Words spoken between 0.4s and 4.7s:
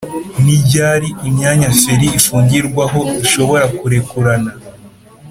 ni ryari imyanya feri ifungirwaho ishobora kurekurana